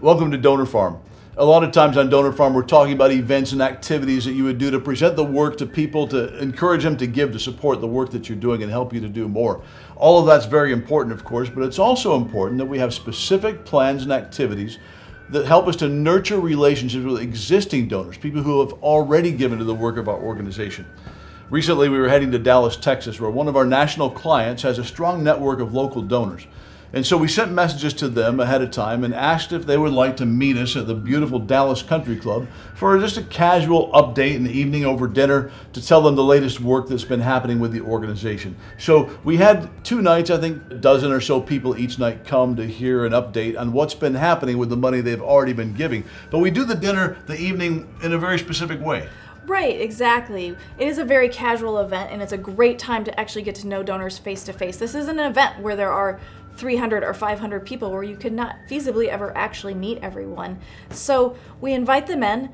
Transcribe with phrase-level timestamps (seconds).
[0.00, 0.98] Welcome to Donor Farm.
[1.36, 4.42] A lot of times on Donor Farm, we're talking about events and activities that you
[4.42, 7.80] would do to present the work to people, to encourage them to give, to support
[7.80, 9.62] the work that you're doing and help you to do more.
[9.94, 13.64] All of that's very important, of course, but it's also important that we have specific
[13.64, 14.78] plans and activities
[15.30, 19.64] that help us to nurture relationships with existing donors, people who have already given to
[19.64, 20.84] the work of our organization.
[21.50, 24.84] Recently, we were heading to Dallas, Texas, where one of our national clients has a
[24.84, 26.48] strong network of local donors.
[26.94, 29.92] And so we sent messages to them ahead of time and asked if they would
[29.92, 34.36] like to meet us at the beautiful Dallas Country Club for just a casual update
[34.36, 37.72] in the evening over dinner to tell them the latest work that's been happening with
[37.72, 38.54] the organization.
[38.78, 42.54] So we had two nights, I think a dozen or so people each night come
[42.54, 46.04] to hear an update on what's been happening with the money they've already been giving.
[46.30, 49.08] But we do the dinner the evening in a very specific way.
[49.46, 50.56] Right, exactly.
[50.78, 53.66] It is a very casual event and it's a great time to actually get to
[53.66, 54.78] know donors face to face.
[54.78, 56.18] This isn't an event where there are
[56.56, 60.58] 300 or 500 people where you could not feasibly ever actually meet everyone.
[60.90, 62.50] So we invite them in.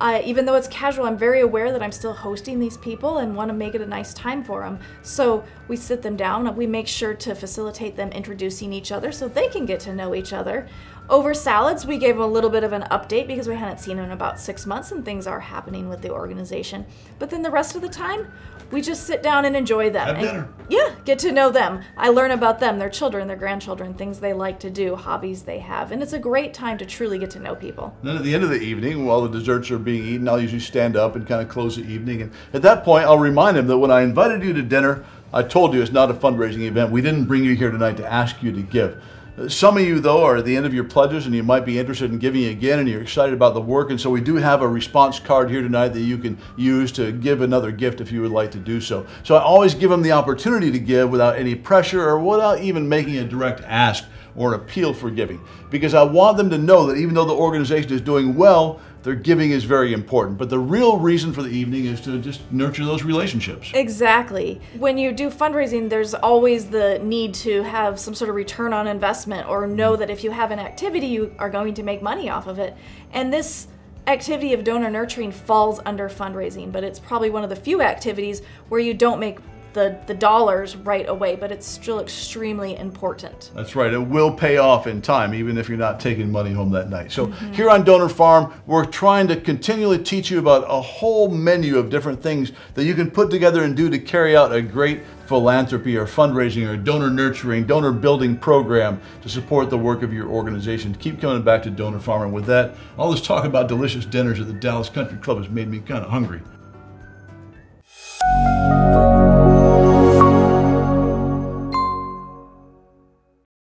[0.00, 3.36] Uh, even though it's casual, I'm very aware that I'm still hosting these people and
[3.36, 4.80] want to make it a nice time for them.
[5.02, 6.54] So we sit them down.
[6.56, 10.14] We make sure to facilitate them introducing each other so they can get to know
[10.14, 10.66] each other.
[11.08, 13.96] Over salads, we gave them a little bit of an update because we hadn't seen
[13.96, 16.86] them in about six months and things are happening with the organization.
[17.18, 18.32] But then the rest of the time,
[18.70, 20.06] we just sit down and enjoy them.
[20.06, 20.48] Have and- dinner.
[20.72, 21.82] Yeah, get to know them.
[21.98, 25.58] I learn about them, their children, their grandchildren, things they like to do, hobbies they
[25.58, 25.92] have.
[25.92, 27.94] And it's a great time to truly get to know people.
[28.02, 30.60] Then at the end of the evening, while the desserts are being eaten, I'll usually
[30.60, 32.22] stand up and kind of close the evening.
[32.22, 35.42] And at that point, I'll remind them that when I invited you to dinner, I
[35.42, 36.90] told you it's not a fundraising event.
[36.90, 39.02] We didn't bring you here tonight to ask you to give.
[39.48, 41.78] Some of you, though, are at the end of your pledges and you might be
[41.78, 43.88] interested in giving again and you're excited about the work.
[43.88, 47.12] And so we do have a response card here tonight that you can use to
[47.12, 49.06] give another gift if you would like to do so.
[49.22, 52.86] So I always give them the opportunity to give without any pressure or without even
[52.86, 54.04] making a direct ask
[54.36, 57.34] or an appeal for giving because I want them to know that even though the
[57.34, 60.38] organization is doing well, their giving is very important.
[60.38, 63.70] But the real reason for the evening is to just nurture those relationships.
[63.74, 64.60] Exactly.
[64.78, 68.86] When you do fundraising, there's always the need to have some sort of return on
[68.86, 72.30] investment or know that if you have an activity, you are going to make money
[72.30, 72.76] off of it.
[73.12, 73.66] And this
[74.06, 78.42] activity of donor nurturing falls under fundraising, but it's probably one of the few activities
[78.68, 79.38] where you don't make
[79.72, 83.50] the, the dollars right away, but it's still extremely important.
[83.54, 83.92] That's right.
[83.92, 87.10] It will pay off in time, even if you're not taking money home that night.
[87.12, 87.52] So, mm-hmm.
[87.52, 91.90] here on Donor Farm, we're trying to continually teach you about a whole menu of
[91.90, 95.96] different things that you can put together and do to carry out a great philanthropy
[95.96, 100.94] or fundraising or donor nurturing, donor building program to support the work of your organization.
[100.96, 102.22] Keep coming back to Donor Farm.
[102.22, 105.48] And with that, all this talk about delicious dinners at the Dallas Country Club has
[105.48, 106.42] made me kind of hungry.